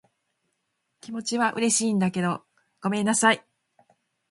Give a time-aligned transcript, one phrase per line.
[0.99, 2.43] 気持ちは嬉しいんだけど、
[2.81, 3.45] ごめんなさい。